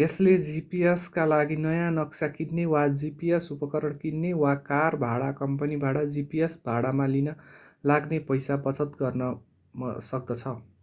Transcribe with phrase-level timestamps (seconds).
[0.00, 6.00] यसले gps का लागि नयाँ नक्सा किन्ने वा gps उपकरण किन्ने वा कार भाडा कम्पनीबाट
[6.16, 7.32] gps भाडामा लिन
[7.84, 10.46] लाग्ने पैसा बचत गर्न सक्दछ